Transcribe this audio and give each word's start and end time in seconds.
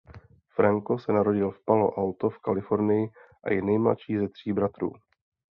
Franco 0.47 0.97
se 0.99 1.13
narodil 1.13 1.51
v 1.51 1.59
Palo 1.65 1.93
Alto 1.99 2.29
v 2.31 2.39
Kalifornii 2.39 3.11
a 3.43 3.53
je 3.53 3.61
nejmladší 3.61 4.17
ze 4.17 4.27
tří 4.29 4.53
bratrů. 4.53 4.91